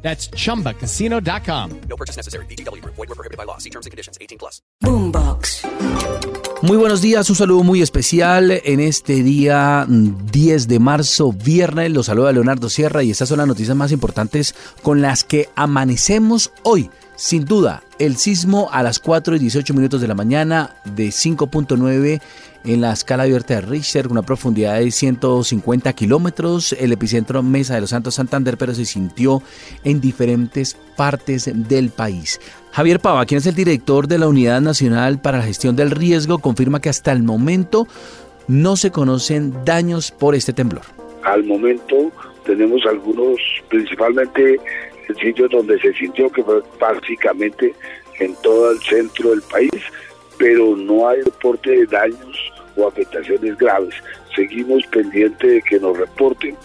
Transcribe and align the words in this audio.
That's 0.00 0.30
chumbacasino.com. 0.30 1.80
No 1.88 1.96
purchase 1.96 2.16
necessary. 2.16 2.46
BGW. 2.46 2.82
Void 2.84 2.96
were 2.96 3.14
prohibited 3.14 3.36
by 3.36 3.44
law. 3.44 3.58
See 3.58 3.70
terms 3.70 3.84
and 3.84 3.90
conditions. 3.90 4.16
18 4.20 4.38
plus. 4.38 4.62
Boombox. 4.80 5.64
Muy 6.60 6.76
buenos 6.76 7.00
días, 7.00 7.30
un 7.30 7.36
saludo 7.36 7.62
muy 7.62 7.82
especial 7.82 8.50
en 8.50 8.80
este 8.80 9.22
día 9.22 9.86
mm, 9.86 10.26
10 10.32 10.66
de 10.66 10.78
marzo, 10.80 11.32
viernes. 11.32 11.92
Los 11.92 12.06
saluda 12.06 12.32
Leonardo 12.32 12.68
Sierra 12.68 13.04
y 13.04 13.12
estas 13.12 13.28
son 13.28 13.38
las 13.38 13.46
noticias 13.46 13.76
más 13.76 13.92
importantes 13.92 14.56
con 14.82 15.00
las 15.00 15.22
que 15.22 15.48
amanecemos 15.54 16.50
hoy. 16.64 16.90
Sin 17.18 17.44
duda, 17.44 17.82
el 17.98 18.14
sismo 18.14 18.68
a 18.70 18.84
las 18.84 19.00
4 19.00 19.34
y 19.34 19.40
18 19.40 19.74
minutos 19.74 20.00
de 20.00 20.06
la 20.06 20.14
mañana 20.14 20.70
de 20.84 21.08
5.9 21.08 22.20
en 22.64 22.80
la 22.80 22.92
escala 22.92 23.24
abierta 23.24 23.54
de 23.54 23.60
Richter, 23.62 24.04
con 24.04 24.12
una 24.12 24.22
profundidad 24.22 24.78
de 24.78 24.88
150 24.92 25.92
kilómetros. 25.94 26.74
El 26.74 26.92
epicentro 26.92 27.42
Mesa 27.42 27.74
de 27.74 27.80
los 27.80 27.90
Santos 27.90 28.14
Santander, 28.14 28.56
pero 28.56 28.72
se 28.72 28.84
sintió 28.84 29.42
en 29.82 30.00
diferentes 30.00 30.76
partes 30.96 31.50
del 31.52 31.90
país. 31.90 32.40
Javier 32.70 33.00
Pava, 33.00 33.26
quien 33.26 33.38
es 33.38 33.46
el 33.46 33.56
director 33.56 34.06
de 34.06 34.18
la 34.18 34.28
Unidad 34.28 34.60
Nacional 34.60 35.20
para 35.20 35.38
la 35.38 35.44
Gestión 35.44 35.74
del 35.74 35.90
Riesgo, 35.90 36.38
confirma 36.38 36.80
que 36.80 36.88
hasta 36.88 37.10
el 37.10 37.24
momento 37.24 37.88
no 38.46 38.76
se 38.76 38.92
conocen 38.92 39.64
daños 39.64 40.12
por 40.12 40.36
este 40.36 40.52
temblor. 40.52 40.84
Al 41.24 41.42
momento 41.42 42.12
tenemos 42.46 42.86
algunos, 42.86 43.38
principalmente 43.68 44.54
en 44.54 44.60
sitios 45.14 45.50
donde 45.50 45.78
se 45.80 45.92
sintió 45.94 46.30
que 46.30 46.42
fue 46.42 46.62
básicamente 46.78 47.74
en 48.20 48.34
todo 48.42 48.72
el 48.72 48.80
centro 48.80 49.30
del 49.30 49.42
país, 49.42 49.82
pero 50.38 50.76
no 50.76 51.08
hay 51.08 51.20
reporte 51.22 51.70
de 51.70 51.86
daños 51.86 52.52
o 52.76 52.88
afectaciones 52.88 53.56
graves. 53.58 53.94
Seguimos 54.34 54.84
pendientes 54.86 55.50
de 55.50 55.62
que 55.62 55.80
nos 55.80 55.96
reporten 55.96 56.56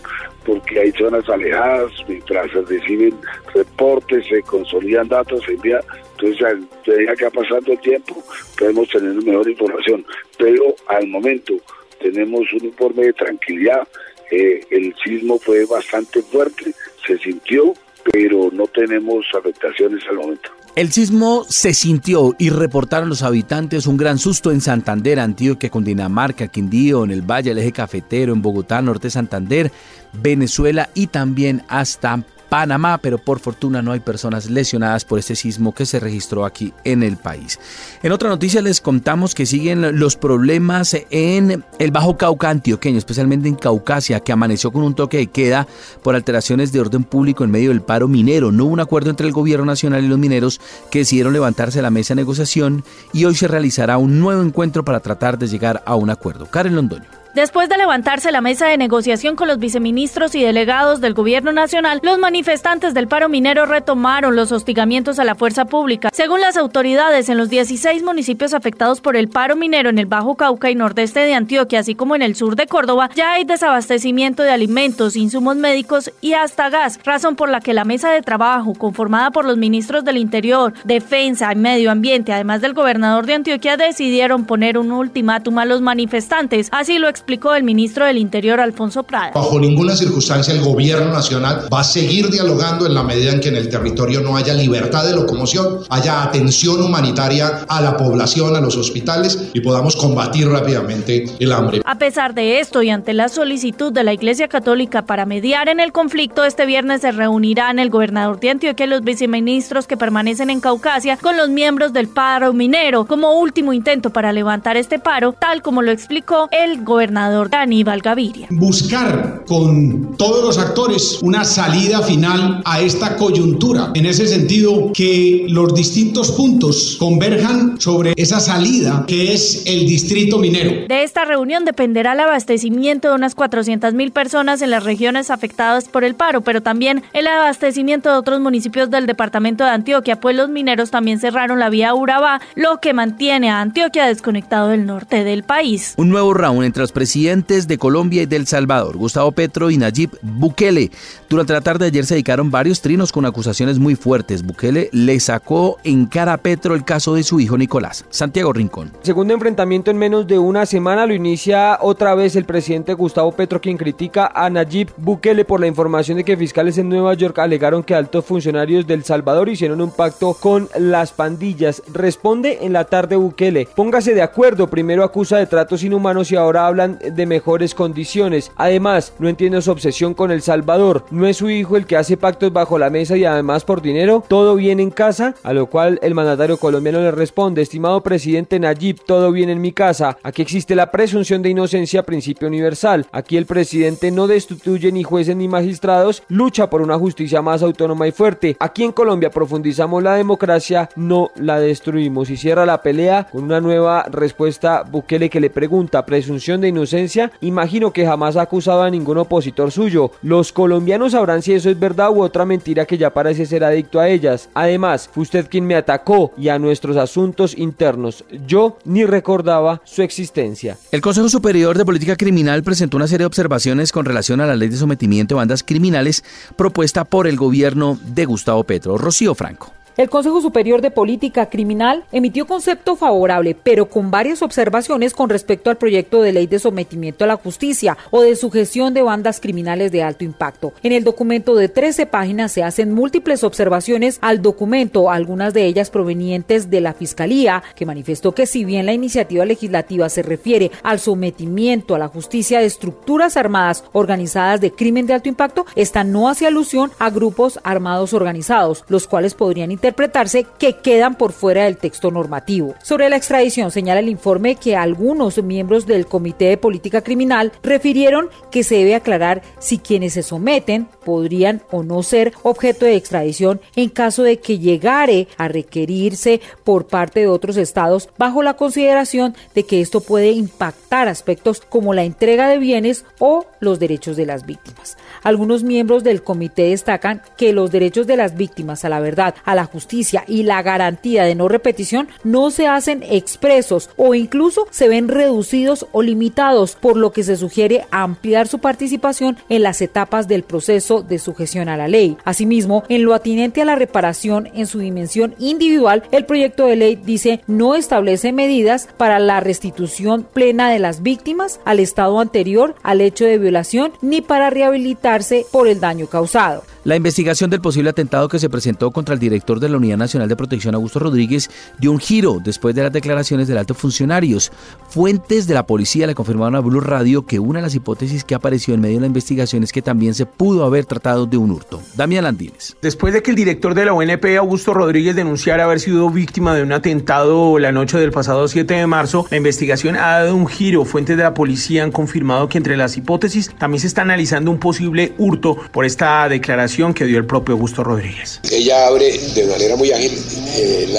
porque 0.45 0.80
hay 0.80 0.91
zonas 0.91 1.27
alejadas, 1.30 1.91
mientras 2.08 2.52
se 2.52 2.61
reciben 2.61 3.16
reportes, 3.53 4.25
se 4.27 4.41
consolidan 4.41 5.07
datos, 5.07 5.44
se 5.45 5.53
envía, 5.53 5.80
entonces 6.11 6.67
medida 6.85 7.16
que 7.16 7.25
va 7.25 7.31
pasando 7.31 7.72
el 7.72 7.80
tiempo 7.80 8.23
podemos 8.57 8.89
tener 8.89 9.13
mejor 9.23 9.50
información, 9.50 10.05
pero 10.38 10.75
al 10.88 11.07
momento 11.07 11.53
tenemos 12.02 12.41
un 12.53 12.66
informe 12.66 13.05
de 13.05 13.13
tranquilidad, 13.13 13.88
eh, 14.31 14.61
el 14.69 14.94
sismo 15.03 15.39
fue 15.39 15.66
bastante 15.66 16.22
fuerte, 16.22 16.73
se 17.05 17.17
sintió, 17.19 17.73
pero 18.12 18.50
no 18.52 18.68
tenemos 18.68 19.26
afectaciones 19.38 20.04
al 20.09 20.18
momento. 20.18 20.50
El 20.76 20.92
sismo 20.92 21.46
se 21.48 21.73
sintió 21.73 22.36
y 22.40 22.50
reportaron 22.50 23.08
los 23.08 23.22
habitantes 23.22 23.86
un 23.86 23.96
gran 23.96 24.18
susto 24.18 24.52
en 24.52 24.59
Santander, 24.59 25.20
Antioquia, 25.20 25.70
Cundinamarca, 25.70 26.48
Quindío, 26.48 27.04
en 27.04 27.12
el 27.12 27.22
Valle, 27.22 27.52
el 27.52 27.59
Eje 27.59 27.72
Cafetero, 27.72 28.34
en 28.34 28.42
Bogotá, 28.42 28.81
Norte 28.81 29.08
de 29.08 29.12
Santander, 29.12 29.72
Venezuela 30.14 30.90
y 30.96 31.08
también 31.08 31.62
hasta 31.68 32.24
Panamá, 32.49 32.99
pero 32.99 33.17
por 33.17 33.39
fortuna 33.39 33.81
no 33.81 33.91
hay 33.91 33.99
personas 33.99 34.49
lesionadas 34.49 35.05
por 35.05 35.19
este 35.19 35.36
sismo 35.36 35.73
que 35.73 35.86
se 35.86 35.99
registró 35.99 36.45
aquí 36.45 36.73
en 36.83 37.03
el 37.03 37.17
país. 37.17 37.59
En 38.03 38.11
otra 38.11 38.30
noticia 38.30 38.61
les 38.61 38.81
contamos 38.81 39.33
que 39.33 39.45
siguen 39.45 40.00
los 40.00 40.16
problemas 40.16 40.95
en 41.09 41.63
el 41.80 41.91
Bajo 41.91 42.17
Cauca 42.17 42.50
antioqueño, 42.50 42.97
especialmente 42.97 43.47
en 43.47 43.55
Caucasia, 43.55 44.19
que 44.19 44.31
amaneció 44.31 44.72
con 44.72 44.83
un 44.83 44.94
toque 44.94 45.17
de 45.17 45.27
queda 45.27 45.68
por 46.03 46.16
alteraciones 46.16 46.72
de 46.72 46.81
orden 46.81 47.03
público 47.03 47.44
en 47.44 47.51
medio 47.51 47.69
del 47.69 47.81
paro 47.81 48.07
minero. 48.07 48.51
No 48.51 48.66
hubo 48.66 48.73
un 48.73 48.79
acuerdo 48.79 49.09
entre 49.09 49.28
el 49.28 49.34
gobierno 49.34 49.66
nacional 49.66 50.03
y 50.03 50.07
los 50.07 50.19
mineros 50.19 50.62
que 50.91 51.00
decidieron 51.00 51.34
levantarse 51.34 51.79
a 51.79 51.84
la 51.84 51.89
mesa 51.89 52.13
de 52.13 52.22
negociación 52.22 52.84
y 53.13 53.25
hoy 53.25 53.35
se 53.35 53.47
realizará 53.47 53.97
un 53.97 54.19
nuevo 54.19 54.41
encuentro 54.41 54.85
para 54.85 55.00
tratar 55.00 55.38
de 55.38 55.47
llegar 55.47 55.81
a 55.85 55.95
un 55.95 56.09
acuerdo. 56.09 56.45
Karen 56.45 56.75
Londoño. 56.75 57.22
Después 57.33 57.67
de 57.67 57.79
levantarse 57.79 58.31
la 58.31 58.41
mesa 58.41 58.67
de 58.67 58.77
negociación 58.77 59.35
con 59.35 59.47
los 59.47 59.57
viceministros 59.57 60.35
y 60.35 60.44
delegados 60.44 61.01
del 61.01 61.16
gobierno 61.16 61.51
nacional, 61.51 61.99
los 62.03 62.19
manifestantes 62.19 62.94
del 62.94 63.07
paro 63.07 63.27
minero 63.27 63.66
retomaron 63.66 64.35
los 64.35 64.51
hostigamientos 64.51 65.17
a 65.17 65.23
la 65.23 65.33
fuerza 65.33 65.66
pública. 65.66 66.11
Según 66.13 66.41
las 66.41 66.57
autoridades, 66.57 67.29
en 67.29 67.39
los 67.39 67.49
16 67.49 68.03
municipios 68.03 68.53
afectados 68.53 69.01
por 69.01 69.16
el 69.16 69.29
paro 69.29 69.55
minero 69.55 69.89
en 69.89 69.97
el 69.97 70.05
Bajo 70.05 70.35
Cauca 70.35 70.69
y 70.69 70.75
nordeste 70.75 71.21
de 71.21 71.33
Antioquia, 71.33 71.79
así 71.79 71.95
como 71.95 72.16
en 72.16 72.21
el 72.21 72.35
sur 72.35 72.55
de 72.55 72.67
Córdoba, 72.67 73.09
ya 73.16 73.33
hay 73.33 73.45
desabastecimiento 73.45 74.44
de 74.44 74.51
alimentos, 74.51 75.15
insumos 75.15 75.55
médicos 75.55 76.11
y 76.21 76.33
hasta 76.33 76.69
gas, 76.69 77.00
razón 77.03 77.35
por 77.35 77.50
la 77.50 77.61
que 77.61 77.73
la 77.73 77.83
mesa 77.83 78.11
de 78.11 78.21
trabajo, 78.21 78.75
conformada 78.75 79.31
por 79.31 79.45
los 79.45 79.57
ministros 79.57 80.05
del 80.05 80.17
Interior, 80.17 80.75
Defensa 80.83 81.51
y 81.51 81.55
Medio 81.55 81.89
Ambiente, 81.89 82.31
además 82.31 82.61
del 82.61 82.75
gobernador 82.75 83.25
de 83.25 83.33
Antioquia, 83.33 83.75
decidieron 83.75 84.45
poner 84.45 84.77
un 84.77 84.91
ultimátum 84.91 85.57
a 85.57 85.65
los 85.65 85.81
manifestantes. 85.81 86.69
Así 86.71 87.00
lo 87.00 87.07
explicó 87.23 87.56
el 87.56 87.63
ministro 87.63 88.06
del 88.06 88.17
Interior, 88.17 88.59
Alfonso 88.59 89.03
Prada. 89.03 89.31
Bajo 89.34 89.57
ninguna 89.57 89.95
circunstancia 89.95 90.53
el 90.53 90.59
gobierno 90.59 91.09
nacional 91.09 91.69
va 91.73 91.79
a 91.79 91.84
seguir 91.85 92.29
dialogando 92.29 92.85
en 92.85 92.94
la 92.94 93.01
medida 93.01 93.31
en 93.31 93.39
que 93.39 93.47
en 93.47 93.56
el 93.56 93.69
territorio 93.69 94.19
no 94.19 94.35
haya 94.35 94.53
libertad 94.53 95.06
de 95.06 95.16
locomoción, 95.16 95.79
haya 95.89 96.22
atención 96.22 96.81
humanitaria 96.81 97.66
a 97.69 97.79
la 97.79 97.95
población, 97.95 98.57
a 98.57 98.59
los 98.59 98.75
hospitales 98.75 99.51
y 99.53 99.62
podamos 99.62 99.95
combatir 99.95 100.50
rápidamente 100.50 101.23
el 101.39 101.53
hambre. 101.53 101.81
A 101.85 101.97
pesar 101.97 102.33
de 102.33 102.59
esto 102.59 102.83
y 102.83 102.89
ante 102.89 103.13
la 103.13 103.29
solicitud 103.29 103.94
de 103.94 104.03
la 104.03 104.12
Iglesia 104.12 104.50
Católica 104.50 105.06
para 105.06 105.25
mediar 105.25 105.69
en 105.69 105.79
el 105.79 105.94
conflicto, 105.94 106.44
este 106.44 106.66
viernes 106.66 107.00
se 107.01 107.13
reunirán 107.13 107.79
el 107.79 107.89
gobernador 107.89 108.41
de 108.41 108.50
Antioquia 108.50 108.85
y 108.85 108.89
los 108.89 109.01
viceministros 109.01 109.88
que 109.88 109.95
permanecen 109.95 110.50
en 110.50 110.59
Caucasia 110.59 111.16
con 111.16 111.38
los 111.38 111.47
miembros 111.47 111.94
del 111.94 112.09
paro 112.09 112.51
minero 112.51 113.06
como 113.06 113.39
último 113.39 113.72
intento 113.72 114.09
para 114.09 114.33
levantar 114.33 114.75
este 114.75 115.00
paro, 115.00 115.31
tal 115.31 115.62
como 115.62 115.81
lo 115.81 115.91
explicó 115.91 116.50
el 116.51 116.83
gobernador 116.83 117.12
Aníbal 117.18 118.01
Gaviria. 118.01 118.47
Buscar 118.50 119.44
con 119.46 120.16
todos 120.18 120.44
los 120.44 120.57
actores 120.57 121.19
una 121.22 121.44
salida 121.44 122.01
final 122.01 122.62
a 122.66 122.81
esta 122.81 123.16
coyuntura. 123.16 123.91
En 123.94 124.06
ese 124.06 124.28
sentido, 124.28 124.91
que 124.94 125.46
los 125.50 125.74
distintos 125.74 126.31
puntos 126.31 126.97
converjan 127.00 127.79
sobre 127.79 128.13
esa 128.18 128.40
salida 128.40 129.06
que 129.07 129.34
es 129.34 129.63
el 129.66 129.85
distrito 129.85 130.38
minero. 130.38 130.88
De 130.88 131.03
esta 131.03 131.25
reunión 131.25 131.66
dependerá 131.66 132.13
el 132.13 132.19
abastecimiento 132.19 133.09
de 133.09 133.16
unas 133.16 133.35
400 133.35 133.94
mil 133.94 134.12
personas 134.12 134.62
en 134.62 134.72
las 134.72 134.84
regiones 134.84 135.30
afectadas 135.30 135.88
por 135.88 136.03
el 136.03 136.16
paro, 136.16 136.41
pero 136.41 136.62
también 136.62 137.03
el 137.13 137.28
abastecimiento 137.28 138.09
de 138.09 138.18
otros 138.18 138.40
municipios 138.40 138.90
del 138.90 139.06
departamento 139.06 139.63
de 139.63 139.72
Antioquia, 139.72 140.19
pues 140.19 140.35
los 140.35 140.50
mineros 140.50 140.91
también 140.91 141.19
cerraron 141.19 141.59
la 141.59 141.69
vía 141.69 141.94
Urabá, 141.94 142.41
lo 142.56 142.80
que 142.80 142.94
mantiene 142.94 143.50
a 143.50 143.62
Antioquia 143.62 144.06
desconectado 144.06 144.69
del 144.69 144.85
norte 144.85 145.24
del 145.24 145.44
país. 145.44 145.94
Un 145.97 146.09
nuevo 146.09 146.34
round 146.34 146.63
entre 146.63 146.81
los 146.81 146.91
presidentes 147.03 147.68
de 147.68 147.78
Colombia 147.78 148.22
y 148.22 148.28
del 148.28 148.47
Salvador, 148.47 148.96
Gustavo 148.96 149.34
Petro 149.34 149.69
y 149.69 149.75
Nayib 149.75 150.12
Bukele. 150.22 150.90
Durante 151.33 151.53
la 151.53 151.61
tarde 151.61 151.85
de 151.85 151.88
ayer 151.88 152.05
se 152.05 152.13
dedicaron 152.13 152.51
varios 152.51 152.79
trinos 152.79 153.11
con 153.11 153.25
acusaciones 153.25 153.79
muy 153.79 153.95
fuertes. 153.95 154.45
Bukele 154.45 154.89
le 154.91 155.19
sacó 155.19 155.79
en 155.83 156.05
cara 156.05 156.33
a 156.33 156.38
Petro 156.38 156.75
el 156.75 156.85
caso 156.85 157.16
de 157.16 157.23
su 157.23 157.39
hijo 157.39 157.57
Nicolás. 157.57 158.05
Santiago 158.11 158.53
Rincón. 158.53 158.91
Segundo 159.01 159.33
enfrentamiento 159.33 159.89
en 159.89 159.97
menos 159.97 160.27
de 160.27 160.38
una 160.38 160.67
semana 160.67 161.07
lo 161.07 161.16
inicia 161.16 161.79
otra 161.81 162.13
vez 162.13 162.35
el 162.35 162.45
presidente 162.45 162.94
Gustavo 162.94 163.31
Petro, 163.31 163.59
quien 163.59 163.77
critica 163.77 164.31
a 164.35 164.47
Nayib 164.51 164.91
Bukele 164.95 165.44
por 165.44 165.59
la 165.59 165.66
información 165.66 166.17
de 166.17 166.23
que 166.23 166.38
fiscales 166.38 166.77
en 166.77 166.88
Nueva 166.88 167.16
York 167.16 167.39
alegaron 167.39 167.81
que 167.81 167.95
altos 167.95 168.25
funcionarios 168.25 168.85
del 168.85 169.03
Salvador 169.03 169.50
hicieron 169.50 169.81
un 169.81 169.89
pacto 169.89 170.35
con 170.35 170.69
las 170.77 171.13
pandillas. 171.13 171.81
Responde 171.91 172.59
en 172.61 172.73
la 172.73 172.85
tarde 172.85 173.15
Bukele. 173.15 173.68
Póngase 173.75 174.13
de 174.13 174.21
acuerdo. 174.21 174.68
Primero 174.68 175.03
acusa 175.03 175.38
de 175.38 175.47
tratos 175.47 175.83
inhumanos 175.83 176.31
y 176.31 176.36
ahora 176.36 176.68
hablan 176.68 177.00
de 177.00 177.25
mejores 177.25 177.74
condiciones. 177.74 178.51
Además, 178.56 179.13
no 179.18 179.29
entiendo 179.29 179.59
su 179.63 179.71
obsesión 179.71 180.13
con 180.13 180.29
El 180.29 180.44
Salvador. 180.44 181.06
Es 181.25 181.38
su 181.38 181.50
hijo 181.50 181.78
el 181.78 181.86
que 181.86 181.98
hace 181.98 182.18
pactos 182.18 182.52
bajo 182.52 182.78
la 182.78 182.90
mesa 182.90 183.18
y 183.18 183.25
además 183.25 183.64
por 183.64 183.81
dinero. 183.81 184.24
Todo 184.28 184.56
bien 184.56 184.80
en 184.80 184.90
casa. 184.90 185.36
A 185.44 185.54
lo 185.54 185.68
cual 185.68 186.00
el 186.02 186.16
mandatario 186.16 186.58
colombiano 186.58 187.00
le 187.00 187.12
responde, 187.12 187.62
estimado 187.62 188.02
presidente 188.02 188.60
Nayib, 188.60 189.04
todo 189.06 189.31
bien 189.31 189.50
en 189.50 189.62
mi 189.62 189.72
casa. 189.72 190.18
Aquí 190.24 190.42
existe 190.42 190.75
la 190.75 190.92
presunción 190.92 191.42
de 191.42 191.50
inocencia, 191.50 192.04
principio 192.04 192.48
universal. 192.48 193.06
Aquí 193.12 193.38
el 193.38 193.46
presidente 193.46 194.12
no 194.12 194.28
destituye 194.28 194.92
ni 194.92 195.04
jueces 195.04 195.36
ni 195.36 195.48
magistrados, 195.48 196.24
lucha 196.28 196.70
por 196.70 196.81
una 196.81 196.98
justicia 196.98 197.42
más 197.42 197.64
autónoma 197.64 198.08
y 198.08 198.12
fuerte. 198.12 198.58
Aquí 198.60 198.84
en 198.84 198.92
Colombia 198.92 199.30
profundizamos 199.30 200.04
la 200.04 200.16
democracia, 200.16 200.90
no 200.96 201.31
la 201.36 201.60
destruimos. 201.60 202.30
Y 202.30 202.38
cierra 202.38 202.66
la 202.66 202.81
pelea 202.81 203.28
con 203.31 203.44
una 203.44 203.62
nueva 203.62 204.04
respuesta 204.04 204.84
Bukele 204.84 205.30
que 205.30 205.40
le 205.40 205.50
pregunta, 205.50 206.06
presunción 206.06 206.62
de 206.62 206.70
inocencia, 206.70 207.31
imagino 207.42 207.92
que 207.92 208.06
jamás 208.06 208.38
ha 208.38 208.42
acusado 208.42 208.84
a 208.84 208.90
ningún 208.90 209.18
opositor 209.18 209.72
suyo. 209.72 210.12
Los 210.22 210.52
colombianos 210.52 211.12
sabrán 211.13 211.42
si 211.42 211.54
eso 211.54 211.69
es 211.69 211.80
verdad 211.80 212.10
u 212.12 212.21
otra 212.21 212.44
mentira 212.45 212.86
que 212.86 212.98
ya 212.98 213.13
parece 213.13 213.45
ser 213.45 213.63
adicto 213.63 214.00
a 214.00 214.10
ellas. 214.10 214.50
Además, 214.54 215.10
fue 215.12 215.24
usted 215.24 215.48
quien 215.50 215.65
me 215.65 215.75
atacó 215.75 216.33
y 216.38 216.50
a 216.50 216.60
nuestros 216.60 216.98
asuntos 216.98 217.57
internos. 217.57 218.25
Yo 218.45 218.77
ni 218.83 219.06
recordaba 219.06 219.81
su 219.86 220.01
existencia. 220.01 220.77
El 220.92 221.01
Consejo 221.01 221.30
Superior 221.30 221.77
de 221.77 221.86
Política 221.86 222.15
Criminal 222.15 222.63
presentó 222.63 222.98
una 222.98 223.07
serie 223.07 223.24
de 223.24 223.27
observaciones 223.27 223.92
con 223.92 224.06
relación 224.06 224.42
a 224.42 224.48
la 224.48 224.56
ley 224.56 224.69
de 224.69 224.77
sometimiento 224.77 225.36
de 225.36 225.38
bandas 225.38 225.63
criminales 225.63 226.24
propuesta 226.56 227.04
por 227.06 227.27
el 227.27 227.38
gobierno 227.38 227.98
de 228.04 228.25
Gustavo 228.25 228.63
Petro. 228.63 228.98
Rocío 228.98 229.36
Franco. 229.36 229.82
El 229.95 230.10
Consejo 230.10 230.42
Superior 230.42 230.81
de 230.81 230.90
Política 230.90 231.51
Criminal 231.51 232.04
emitió 232.12 232.48
concepto 232.48 232.95
favorable, 232.95 233.56
pero 233.56 233.90
con 233.90 234.10
varias 234.10 234.42
observaciones 234.42 235.13
con 235.13 235.30
respecto 235.30 235.69
al 235.69 235.78
proyecto 235.78 236.24
de 236.24 236.34
ley 236.34 236.48
de 236.48 236.57
sometimiento 236.57 237.24
a 237.24 237.28
la 237.28 237.36
justicia 237.36 237.95
o 238.10 238.24
de 238.24 238.36
sujeción 238.36 238.95
de 238.95 239.04
bandas 239.04 239.40
criminales 239.40 239.92
de 239.92 240.01
alto 240.01 240.24
impacto. 240.24 240.74
En 240.81 240.94
el 240.94 241.04
documento 241.04 241.54
de 241.54 241.69
13 241.69 242.07
páginas 242.07 242.51
se 242.51 242.63
hacen 242.63 242.92
múltiples 242.92 243.44
observaciones 243.44 244.18
al 244.22 244.42
documento, 244.42 245.12
algunas 245.12 245.54
de 245.54 245.68
ellas 245.68 245.92
provenientes 245.92 246.72
de 246.72 246.81
la 246.81 246.96
Fiscalía, 246.96 247.62
que 247.75 247.86
manifestó 247.86 248.31
que 248.31 248.48
si 248.48 248.66
bien 248.66 248.88
la 248.88 248.94
iniciativa 248.94 249.46
legislativa 249.46 250.10
se 250.10 250.24
refiere 250.24 250.72
al 250.81 251.00
sometimiento 251.00 251.94
a 251.94 252.00
la 252.00 252.07
justicia 252.07 252.60
de 252.60 252.66
estructuras 252.66 253.38
armadas 253.38 253.84
organizadas 253.92 254.60
de 254.60 254.72
crimen 254.72 255.06
de 255.06 255.13
alto 255.13 255.30
impacto, 255.30 255.68
esta 255.75 256.04
no 256.04 256.30
hace 256.30 256.48
alusión 256.48 256.92
a 256.98 257.12
grupos 257.12 257.60
armados 257.63 258.13
organizados, 258.13 258.86
los 258.88 259.06
cuales 259.06 259.36
podrían 259.36 259.69
interpretarse 259.83 260.45
que 260.57 260.77
quedan 260.77 261.15
por 261.15 261.33
fuera 261.33 261.65
del 261.65 261.75
texto 261.75 262.09
normativo. 262.09 262.74
Sobre 262.81 263.09
la 263.09 263.18
extradición 263.18 263.69
señala 263.69 264.00
el 264.00 264.07
informe 264.07 264.56
que 264.56 264.77
algunos 264.77 265.44
miembros 265.44 265.85
del 265.85 266.06
Comité 266.06 266.45
de 266.45 266.57
Política 266.57 267.01
Criminal 267.01 267.51
refirieron 267.62 268.30
que 268.50 268.63
se 268.63 268.75
debe 268.75 268.95
aclarar 268.95 269.41
si 269.59 269.80
quienes 269.80 270.13
se 270.13 270.24
someten 270.24 270.88
podrían 271.03 271.62
o 271.69 271.83
no 271.83 272.01
ser 272.01 272.31
objeto 272.44 272.85
de 272.85 272.95
extradición 272.95 273.59
en 273.75 273.89
caso 273.89 274.24
de 274.24 274.39
que 274.39 274.57
llegare 274.57 275.27
a 275.38 275.50
requerirse 275.50 276.39
por 276.63 276.88
parte 276.88 277.19
de 277.19 277.27
otros 277.27 277.57
estados 277.57 278.07
bajo 278.18 278.41
la 278.41 278.53
consideración 278.53 279.36
de 279.53 279.65
que 279.65 279.81
esto 279.81 280.00
puede 280.00 280.31
impactar 280.31 281.09
aspectos 281.09 281.59
como 281.59 281.94
la 281.94 282.06
entrega 282.06 282.47
de 282.47 282.57
bienes 282.57 283.03
o 283.19 283.47
los 283.59 283.79
derechos 283.79 284.15
de 284.15 284.27
las 284.27 284.45
víctimas. 284.45 284.97
Algunos 285.24 285.63
miembros 285.63 286.06
del 286.06 286.24
comité 286.24 286.69
destacan 286.69 287.21
que 287.38 287.51
los 287.51 287.69
derechos 287.69 288.07
de 288.07 288.15
las 288.15 288.38
víctimas 288.38 288.86
a 288.86 288.89
la 288.89 289.01
verdad, 289.01 289.36
a 289.44 289.56
la 289.56 289.73
justicia 289.74 290.24
y 290.28 290.44
la 290.44 290.62
garantía 290.62 291.24
de 291.24 291.36
no 291.36 291.50
repetición 291.50 292.08
no 292.24 292.52
se 292.52 292.68
hacen 292.68 293.04
expresos 293.04 293.90
o 293.98 294.14
incluso 294.14 294.68
se 294.70 294.88
ven 294.88 295.08
reducidos 295.08 295.88
o 295.92 296.02
limitados, 296.02 296.78
por 296.80 296.96
lo 296.96 297.12
que 297.12 297.24
se 297.24 297.36
sugiere 297.36 297.86
ampliar 297.92 298.48
su 298.48 298.60
participación 298.60 299.38
en 299.50 299.64
las 299.64 299.81
etapas 299.81 300.28
del 300.28 300.44
proceso 300.44 301.02
de 301.02 301.18
sujeción 301.18 301.68
a 301.70 301.78
la 301.78 301.88
ley. 301.88 302.18
Asimismo, 302.24 302.84
en 302.88 303.04
lo 303.04 303.14
atinente 303.14 303.62
a 303.62 303.66
la 303.66 303.75
reparación 303.75 304.50
en 304.54 304.68
su 304.68 304.80
dimensión 304.80 305.36
individual, 305.40 306.04
el 306.12 306.25
proyecto 306.25 306.68
de 306.68 306.75
ley 306.75 306.96
dice 306.96 307.42
no 307.48 307.75
establece 307.75 308.31
medidas 308.31 308.88
para 308.98 309.18
la 309.20 309.40
restitución 309.40 310.24
plena 310.24 310.70
de 310.70 310.80
las 310.80 311.02
víctimas 311.02 311.60
al 311.66 311.80
estado 311.80 312.20
anterior 312.20 312.75
al 312.84 313.02
hecho 313.02 313.25
de 313.25 313.40
violación 313.40 313.94
ni 314.02 314.22
para 314.22 314.50
rehabilitarse 314.50 315.46
por 315.52 315.68
el 315.68 315.80
daño 315.80 316.08
causado. 316.08 316.64
La 316.85 316.97
investigación 316.97 317.50
del 317.50 317.62
posible 317.62 317.91
atentado 317.91 318.27
que 318.27 318.39
se 318.39 318.50
presentó 318.50 318.91
contra 318.91 319.13
el 319.13 319.19
director 319.19 319.62
de 319.62 319.69
la 319.69 319.77
Unidad 319.77 319.95
Nacional 319.95 320.27
de 320.27 320.35
Protección, 320.35 320.75
Augusto 320.75 321.00
Rodríguez, 321.00 321.50
dio 321.80 321.94
un 321.94 322.00
giro 322.00 322.41
después 322.44 322.75
de 322.75 322.83
las 322.83 322.91
declaraciones 322.91 323.47
de 323.47 323.57
altos 323.57 323.77
funcionarios. 323.77 324.51
Fuentes 324.89 325.47
de 325.47 325.53
la 325.53 325.65
policía 325.65 326.07
le 326.07 326.13
confirmaron 326.13 326.57
a 326.57 326.59
Blue 326.59 326.81
Radio 326.81 327.25
que 327.25 327.39
una 327.39 327.59
de 327.59 327.63
las 327.63 327.75
hipótesis 327.75 328.25
que 328.25 328.35
apareció 328.35 328.74
en 328.74 328.81
medio 328.81 328.95
de 328.95 329.01
la 329.01 329.07
investigación 329.07 329.63
es 329.63 329.71
que 329.71 329.81
también 329.81 330.13
se 330.13 330.25
pudo 330.25 330.65
haber 330.65 330.83
tratado 330.83 331.25
de 331.25 331.38
un 331.38 331.51
hurto. 331.51 331.81
Damián 331.95 332.25
Landines. 332.25 332.75
Después 332.81 333.13
de 333.13 333.24
que 333.24 333.31
el 333.31 333.38
director 333.38 333.75
de 333.75 333.86
la 333.86 333.94
UNP, 333.94 334.38
Augusto 334.38 334.74
Rodríguez, 334.74 335.15
denunciara 335.15 335.63
haber 335.63 335.79
sido 335.79 336.09
víctima 336.09 336.53
de 336.53 336.63
un 336.63 336.74
atentado 336.74 337.59
la 337.59 337.71
noche 337.71 337.97
del 337.97 338.12
pasado 338.12 338.45
7 338.50 338.74
de 338.74 338.88
marzo, 338.88 339.25
la 339.31 339.38
investigación 339.38 339.95
ha 339.95 340.19
dado 340.19 340.36
un 340.36 340.47
giro. 340.47 340.83
Fuentes 340.83 341.15
de 341.15 341.24
la 341.24 341.33
policía 341.33 341.86
han 341.86 341.94
confirmado 341.94 342.50
que 342.50 342.57
entre 342.57 342.75
las 342.75 342.97
hipótesis 342.97 343.56
también 343.57 343.79
se 343.79 343.88
está 343.88 344.01
analizando 344.01 344.51
un 344.51 344.59
posible 344.59 345.13
hurto 345.18 345.56
por 345.71 345.86
esta 345.86 346.27
declaración 346.27 346.73
que 346.96 347.06
dio 347.06 347.20
el 347.20 347.25
propio 347.25 347.54
Augusto 347.54 347.84
Rodríguez. 347.84 348.40
Ella 348.52 348.88
abre 348.88 349.16
de 349.36 349.46
manera 349.46 349.75
muy 349.75 349.92
ágil 349.92 350.12
eh, 350.56 350.90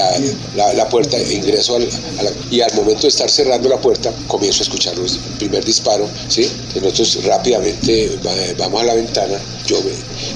la, 0.54 0.72
la, 0.72 0.88
puerta 0.88 1.16
de 1.16 1.34
ingreso 1.34 1.78
y 2.50 2.60
al 2.60 2.72
momento 2.74 3.02
de 3.02 3.08
estar 3.08 3.28
cerrando 3.28 3.68
la 3.68 3.78
puerta 3.78 4.12
comienzo 4.28 4.60
a 4.60 4.64
escuchar 4.64 4.94
el 4.94 5.36
primer 5.38 5.64
disparo, 5.64 6.08
¿sí? 6.28 6.48
Nosotros 6.76 7.24
rápidamente 7.24 8.10
vamos 8.56 8.82
a 8.82 8.84
la 8.84 8.94
ventana, 8.94 9.36
yo 9.66 9.78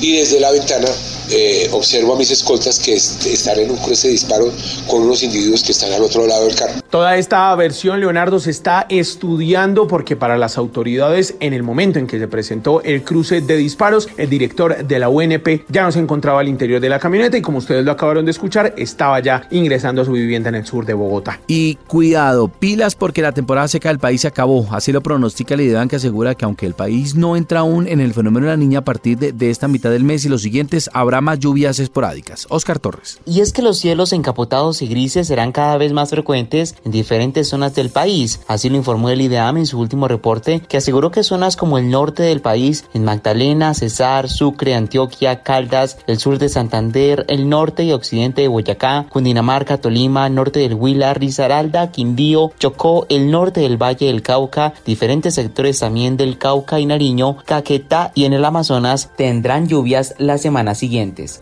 y 0.00 0.17
desde 0.17 0.40
la 0.40 0.50
ventana 0.50 0.88
eh, 1.30 1.69
observo 1.72 2.14
a 2.14 2.19
mis 2.19 2.30
escoltas 2.30 2.78
que 2.78 2.94
están 2.94 3.58
en 3.58 3.70
un 3.70 3.76
cruce 3.76 4.08
de 4.08 4.12
disparo 4.12 4.52
con 4.86 5.02
unos 5.02 5.22
individuos 5.22 5.62
que 5.62 5.72
están 5.72 5.92
al 5.92 6.02
otro 6.02 6.26
lado 6.26 6.46
del 6.46 6.54
carro. 6.54 6.75
Toda 6.90 7.16
esta 7.16 7.54
versión, 7.54 8.00
Leonardo, 8.00 8.40
se 8.40 8.50
está 8.50 8.86
estudiando 8.88 9.86
porque 9.86 10.16
para 10.16 10.38
las 10.38 10.56
autoridades, 10.56 11.34
en 11.40 11.52
el 11.52 11.62
momento 11.62 11.98
en 11.98 12.06
que 12.06 12.19
se 12.19 12.28
presentó 12.28 12.82
el 12.82 13.02
cruce 13.02 13.40
de 13.40 13.56
disparos, 13.56 14.08
el 14.16 14.30
director 14.30 14.84
de 14.84 14.98
la 14.98 15.08
UNP 15.08 15.64
ya 15.69 15.82
no 15.82 15.92
se 15.92 15.98
encontraba 15.98 16.40
al 16.40 16.48
interior 16.48 16.80
de 16.80 16.88
la 16.88 16.98
camioneta 16.98 17.36
y 17.36 17.42
como 17.42 17.58
ustedes 17.58 17.84
lo 17.84 17.92
acabaron 17.92 18.25
de 18.25 18.30
escuchar, 18.30 18.75
estaba 18.76 19.20
ya 19.20 19.46
ingresando 19.50 20.02
a 20.02 20.04
su 20.04 20.12
vivienda 20.12 20.48
en 20.48 20.54
el 20.54 20.66
sur 20.66 20.86
de 20.86 20.94
Bogotá. 20.94 21.40
Y 21.46 21.75
cuidado, 21.86 22.48
pilas 22.48 22.94
porque 22.94 23.22
la 23.22 23.32
temporada 23.32 23.69
seca 23.69 23.88
del 23.88 23.98
país 23.98 24.22
se 24.22 24.28
acabó. 24.28 24.66
Así 24.70 24.92
lo 24.92 25.02
pronostica 25.02 25.54
el 25.54 25.60
IDEAN 25.60 25.88
que 25.88 25.96
asegura 25.96 26.34
que 26.34 26.44
aunque 26.44 26.66
el 26.66 26.75
país 26.75 27.14
no 27.14 27.36
entra 27.36 27.60
aún 27.60 27.86
en 27.86 28.00
el 28.00 28.14
fenómeno 28.14 28.46
de 28.46 28.52
la 28.52 28.56
niña 28.56 28.80
a 28.80 28.84
partir 28.84 29.19
de, 29.19 29.32
de 29.32 29.50
esta 29.50 29.69
mitad 29.69 29.90
del 29.90 30.04
mes 30.04 30.25
y 30.25 30.28
los 30.28 30.42
siguientes, 30.42 30.88
habrá 30.92 31.17
lluvias 31.38 31.78
esporádicas. 31.78 32.46
Oscar 32.50 32.78
Torres. 32.78 33.20
Y 33.26 33.40
es 33.40 33.52
que 33.52 33.62
los 33.62 33.78
cielos 33.78 34.12
encapotados 34.12 34.82
y 34.82 34.88
grises 34.88 35.26
serán 35.26 35.52
cada 35.52 35.76
vez 35.76 35.92
más 35.92 36.10
frecuentes 36.10 36.74
en 36.84 36.92
diferentes 36.92 37.48
zonas 37.48 37.74
del 37.74 37.90
país. 37.90 38.40
Así 38.48 38.68
lo 38.68 38.76
informó 38.76 39.10
el 39.10 39.20
IDEAM 39.20 39.58
en 39.58 39.66
su 39.66 39.78
último 39.78 40.08
reporte, 40.08 40.60
que 40.60 40.76
aseguró 40.76 41.10
que 41.10 41.22
zonas 41.22 41.56
como 41.56 41.78
el 41.78 41.90
norte 41.90 42.22
del 42.22 42.40
país, 42.40 42.84
en 42.94 43.04
Magdalena, 43.04 43.74
Cesar, 43.74 44.28
Sucre, 44.28 44.74
Antioquia, 44.74 45.42
Caldas, 45.42 45.98
el 46.06 46.18
sur 46.18 46.38
de 46.38 46.48
Santander, 46.48 47.24
el 47.28 47.48
norte 47.48 47.84
y 47.84 47.92
occidente 47.92 48.42
de 48.42 48.48
Boyacá, 48.48 49.06
Cundinamarca, 49.10 49.78
Tolima, 49.78 50.28
norte 50.28 50.60
del 50.60 50.74
Huila, 50.74 51.14
Risaralda, 51.14 51.90
Quindío, 51.90 52.52
Chocó, 52.58 53.06
el 53.08 53.30
norte 53.30 53.60
del 53.60 53.80
Valle 53.80 54.06
del 54.06 54.22
Cauca, 54.22 54.74
diferentes 54.84 55.34
sectores 55.34 55.78
también 55.80 56.16
del 56.16 56.38
Cauca 56.38 56.80
y 56.80 56.86
Nariño, 56.86 57.36
Caquetá 57.44 58.12
y 58.14 58.24
en 58.24 58.32
el 58.32 58.44
Amazonas 58.44 59.10
tendrán 59.16 59.68
lluvias 59.68 60.14
las 60.18 60.42
semanas 60.42 60.82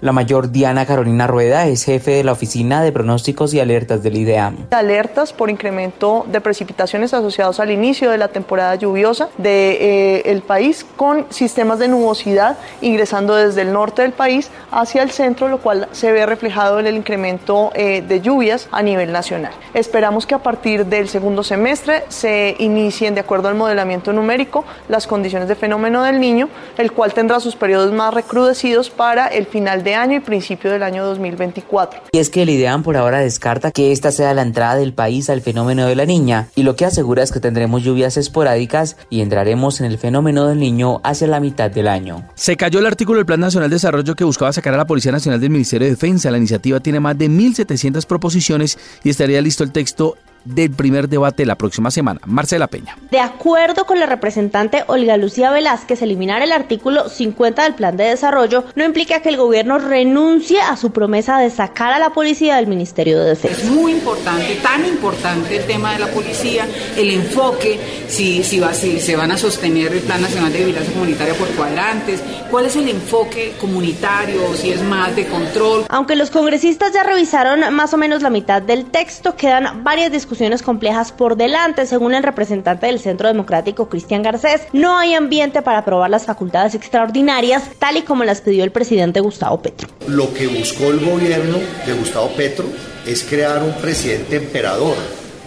La 0.01 0.13
mayor 0.13 0.51
Diana 0.53 0.87
Carolina 0.87 1.27
Rueda 1.27 1.67
es 1.67 1.85
jefe 1.85 2.13
de 2.13 2.25
la 2.25 2.33
Oficina 2.33 2.83
de 2.83 2.93
Pronósticos 2.93 3.53
y 3.55 3.61
Alertas 3.61 4.03
del 4.03 4.17
IDEAM. 4.17 4.67
Alertas 4.71 5.33
por 5.33 5.51
incremento 5.51 6.25
de 6.31 6.41
precipitaciones 6.41 7.15
asociados 7.15 7.61
al 7.61 7.71
inicio 7.71 8.11
de 8.11 8.19
la 8.19 8.29
temporada 8.29 8.75
lluviosa 8.75 9.29
del 9.37 9.43
de, 9.43 10.23
eh, 10.25 10.43
país 10.47 10.87
con 10.97 11.27
sistemas 11.31 11.79
de 11.79 11.89
nubosidad 11.89 12.57
ingresando 12.81 13.35
desde 13.35 13.63
el 13.63 13.73
norte 13.73 14.03
del 14.03 14.13
país 14.13 14.51
hacia 14.71 15.03
el 15.03 15.11
centro, 15.11 15.49
lo 15.49 15.59
cual 15.59 15.89
se 15.93 16.13
ve 16.13 16.27
reflejado 16.27 16.79
en 16.79 16.87
el 16.87 16.97
incremento 16.97 17.71
eh, 17.75 18.03
de 18.07 18.21
lluvias 18.21 18.69
a 18.71 18.83
nivel 18.83 19.13
nacional. 19.13 19.53
Esperamos 19.75 20.27
que 20.27 20.35
a 20.35 20.39
partir 20.39 20.87
del 20.87 21.09
segundo 21.09 21.43
semestre 21.43 22.05
se 22.09 22.55
inicien, 22.59 23.15
de 23.15 23.21
acuerdo 23.21 23.49
al 23.49 23.55
modelamiento 23.55 24.13
numérico, 24.13 24.65
las 24.89 25.07
condiciones 25.07 25.49
de 25.49 25.55
fenómeno 25.55 26.03
del 26.03 26.21
niño, 26.21 26.49
el 26.79 26.93
cual 26.93 27.13
tendrá 27.13 27.41
sus 27.41 27.57
periodos 27.57 27.93
más 27.93 28.13
recrudecidos 28.15 28.91
para 28.91 29.27
el 29.27 29.47
final 29.57 29.83
de 29.83 29.95
año 29.95 30.19
y 30.19 30.21
principio 30.21 30.71
del 30.71 30.83
año 30.83 31.03
2024. 31.07 32.03
Y 32.13 32.19
es 32.19 32.29
que 32.29 32.43
el 32.43 32.51
IDEAM 32.51 32.83
por 32.83 32.99
ahora 32.99 33.21
descarta 33.21 33.71
que 33.71 33.91
esta 33.91 34.13
sea 34.13 34.35
la 34.35 34.43
entrada 34.43 34.77
del 34.77 34.93
país 34.93 35.31
al 35.31 35.41
fenómeno 35.41 35.87
de 35.87 35.97
la 35.97 36.05
niña 36.05 36.49
y 36.55 36.63
lo 36.63 36.77
que 36.77 36.85
asegura 36.85 37.23
es 37.23 37.33
que 37.33 37.41
tendremos 37.41 37.83
lluvias 37.83 38.19
esporádicas 38.19 38.99
y 39.09 39.23
entraremos 39.23 39.81
en 39.81 39.87
el 39.87 39.97
fenómeno 39.97 40.47
del 40.47 40.59
niño 40.59 41.01
hacia 41.05 41.27
la 41.29 41.41
mitad 41.41 41.71
del 41.71 41.89
año. 41.89 42.23
Se 42.35 42.59
cayó 42.59 42.81
el 42.81 42.87
artículo 42.87 43.17
del 43.17 43.25
Plan 43.25 43.41
Nacional 43.41 43.71
de 43.71 43.77
Desarrollo 43.77 44.15
que 44.15 44.25
buscaba 44.25 44.53
sacar 44.53 44.75
a 44.75 44.77
la 44.77 44.87
Policía 44.87 45.11
Nacional 45.11 45.41
del 45.41 45.49
Ministerio 45.49 45.87
de 45.87 45.93
Defensa. 45.93 46.31
La 46.31 46.37
iniciativa 46.37 46.79
tiene 46.81 47.01
más 47.01 47.17
de 47.17 47.31
1.700 47.31 48.05
proposiciones 48.05 48.79
y 49.05 49.09
estaría 49.09 49.41
listo 49.41 49.65
el 49.65 49.73
texto 49.73 50.19
del 50.47 50.71
primer 50.71 51.09
debate 51.09 51.45
la 51.45 51.57
próxima 51.57 51.91
semana. 51.91 52.21
Marcela 52.25 52.69
Peña. 52.69 52.97
De 53.11 53.21
acuerdo 53.21 53.85
con 53.85 53.99
la 53.99 54.07
representante 54.07 54.85
Olga 54.87 55.17
Lucía 55.17 55.51
Velázquez, 55.51 56.03
eliminar 56.03 56.43
el 56.43 56.53
artículo 56.53 57.09
50 57.09 57.65
del 57.65 57.75
plan 57.75 57.97
de 57.97 58.05
desarrollo 58.05 58.65
no 58.75 58.85
implica 58.85 59.21
que 59.21 59.29
el 59.29 59.37
gobierno 59.37 59.79
renuncie 59.79 60.61
a 60.61 60.77
su 60.77 60.93
promesa 60.93 61.39
de 61.39 61.51
sacar 61.51 61.93
a 61.93 61.99
la 61.99 62.11
policía 62.11 62.57
del 62.57 62.67
Ministerio 62.67 63.19
de 63.19 63.31
Defensa. 63.31 63.63
Es 63.63 63.71
muy 63.71 63.93
importante, 63.93 64.57
tan 64.63 64.87
importante 64.87 65.57
el 65.57 65.67
tema 65.67 65.93
de 65.95 65.99
la 65.99 66.09
policía, 66.09 66.67
el 66.97 67.11
enfoque, 67.11 67.81
si, 68.09 68.45
si, 68.45 68.61
va, 68.61 68.73
si 68.73 69.01
se 69.01 69.17
van 69.17 69.33
a 69.33 69.37
sostener 69.37 69.93
el 69.93 70.01
Plan 70.01 70.23
Nacional 70.23 70.53
de 70.53 70.61
Vigilancia 70.61 70.93
Comunitaria 70.93 71.35
por 71.35 71.49
cuadrantes, 71.49 72.23
cuál 72.51 72.67
es 72.67 72.77
el 72.77 72.89
enfoque 72.89 73.55
comunitario, 73.61 74.55
si 74.55 74.71
es 74.71 74.83
más 74.83 75.15
de 75.17 75.27
control. 75.27 75.87
Aunque 75.89 76.15
los 76.15 76.31
congresistas 76.31 76.93
ya 76.93 77.03
revisaron 77.03 77.75
más 77.75 77.93
o 77.93 77.97
menos 77.97 78.23
la 78.23 78.31
mitad 78.31 78.63
del 78.63 78.87
texto, 78.87 79.35
quedan 79.35 79.83
varias 79.83 80.13
discusiones 80.13 80.36
discusiones 80.37 80.63
complejas 80.63 81.13
por 81.13 81.35
delante. 81.37 81.87
Según 81.87 82.13
el 82.13 82.23
representante 82.23 82.87
del 82.87 83.01
Centro 83.01 83.27
Democrático, 83.27 83.89
Cristian 83.89 84.23
Garcés, 84.23 84.67
no 84.75 84.99
hay 84.99 85.15
ambiente 85.15 85.63
para 85.63 85.79
aprobar 85.79 86.11
las 86.11 86.27
facultades 86.27 86.75
extraordinarias, 86.75 87.63
tal 87.79 87.97
y 87.97 88.03
como 88.03 88.23
las 88.23 88.43
pidió 88.43 88.63
el 88.63 88.71
presidente 88.71 89.21
Gustavo 89.21 89.63
Petro. 89.63 89.89
Lo 90.07 90.35
que 90.35 90.47
buscó 90.47 90.89
el 90.89 91.01
gobierno 91.01 91.57
de 91.87 91.93
Gustavo 91.95 92.29
Petro 92.37 92.67
es 93.07 93.25
crear 93.25 93.63
un 93.63 93.73
presidente 93.81 94.37
emperador, 94.37 94.97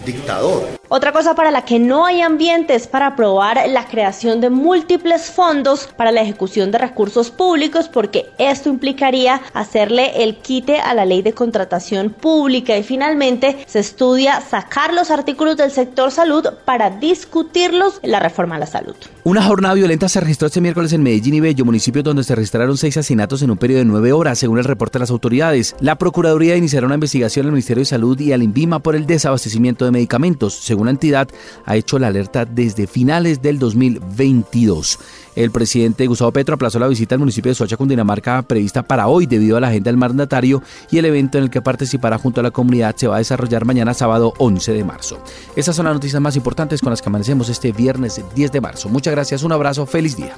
dictador, 0.07 0.78
otra 0.91 1.11
cosa 1.11 1.35
para 1.35 1.51
la 1.51 1.65
que 1.65 1.77
no 1.77 2.07
hay 2.07 2.21
ambiente 2.21 2.73
es 2.73 2.87
para 2.87 3.07
aprobar 3.07 3.59
la 3.69 3.87
creación 3.87 4.41
de 4.41 4.49
múltiples 4.49 5.29
fondos 5.29 5.87
para 5.95 6.11
la 6.11 6.21
ejecución 6.21 6.71
de 6.71 6.79
recursos 6.79 7.29
públicos 7.29 7.87
porque 7.87 8.25
esto 8.39 8.69
implicaría 8.69 9.39
hacerle 9.53 10.23
el 10.23 10.37
quite 10.37 10.79
a 10.79 10.95
la 10.95 11.05
ley 11.05 11.21
de 11.21 11.33
contratación 11.33 12.09
pública 12.09 12.75
y 12.75 12.81
finalmente 12.81 13.63
se 13.67 13.79
estudia 13.79 14.41
sacar 14.41 14.93
los 14.93 15.11
artículos 15.11 15.57
del 15.57 15.69
sector 15.69 16.09
salud 16.11 16.45
para 16.65 16.89
discutirlos 16.89 17.99
en 18.01 18.11
la 18.11 18.19
reforma 18.19 18.55
a 18.55 18.59
la 18.59 18.65
salud. 18.65 18.95
Una 19.23 19.43
jornada 19.43 19.75
violenta 19.75 20.09
se 20.09 20.19
registró 20.19 20.47
este 20.47 20.59
miércoles 20.59 20.91
en 20.93 21.03
Medellín 21.03 21.35
y 21.35 21.39
Bello, 21.39 21.65
municipios 21.65 22.03
donde 22.03 22.23
se 22.23 22.33
registraron 22.33 22.77
seis 22.77 22.97
asesinatos 22.97 23.43
en 23.43 23.51
un 23.51 23.57
periodo 23.57 23.79
de 23.79 23.85
nueve 23.85 24.11
horas, 24.11 24.39
según 24.39 24.57
el 24.57 24.63
reporte 24.63 24.97
de 24.97 25.01
las 25.01 25.11
autoridades. 25.11 25.75
La 25.81 25.97
Procuraduría 25.97 26.55
iniciará 26.55 26.87
una 26.87 26.95
investigación 26.95 27.45
al 27.45 27.51
Ministerio 27.51 27.81
de 27.81 27.85
Salud 27.85 28.19
y 28.19 28.31
al 28.31 28.41
INVIMA 28.41 28.79
por 28.79 28.95
el 28.95 29.05
desabastecimiento 29.05 29.85
de 29.85 29.91
medicamentos. 29.91 30.55
Según 30.55 30.78
una 30.81 30.91
entidad, 30.91 31.27
ha 31.65 31.75
hecho 31.75 31.99
la 31.99 32.07
alerta 32.07 32.45
desde 32.45 32.87
finales 32.87 33.41
del 33.41 33.59
2022. 33.59 34.99
El 35.35 35.51
presidente 35.51 36.07
Gustavo 36.07 36.31
Petro 36.31 36.55
aplazó 36.55 36.79
la 36.79 36.87
visita 36.87 37.15
al 37.15 37.19
municipio 37.19 37.49
de 37.49 37.55
Soacha, 37.55 37.77
Cundinamarca, 37.77 38.41
prevista 38.41 38.83
para 38.83 39.07
hoy 39.07 39.25
debido 39.25 39.57
a 39.57 39.61
la 39.61 39.69
agenda 39.69 39.89
del 39.89 39.97
mandatario 39.97 40.61
y 40.91 40.97
el 40.97 41.05
evento 41.05 41.37
en 41.37 41.45
el 41.45 41.49
que 41.49 41.61
participará 41.61 42.17
junto 42.17 42.41
a 42.41 42.43
la 42.43 42.51
comunidad 42.51 42.95
se 42.95 43.07
va 43.07 43.15
a 43.15 43.19
desarrollar 43.19 43.65
mañana 43.65 43.93
sábado 43.93 44.33
11 44.37 44.73
de 44.73 44.83
marzo. 44.83 45.23
Esas 45.55 45.75
son 45.75 45.85
las 45.85 45.93
noticias 45.93 46.21
más 46.21 46.35
importantes 46.35 46.81
con 46.81 46.89
las 46.89 47.01
que 47.01 47.09
amanecemos 47.09 47.49
este 47.49 47.71
viernes 47.71 48.21
10 48.35 48.51
de 48.51 48.61
marzo. 48.61 48.89
Muchas 48.89 49.13
gracias, 49.13 49.43
un 49.43 49.51
abrazo, 49.51 49.85
feliz 49.85 50.17
día. 50.17 50.37